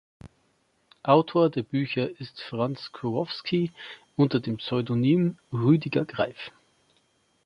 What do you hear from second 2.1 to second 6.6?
ist Franz Kurowski unter dem Pseudonym Rüdiger Greif.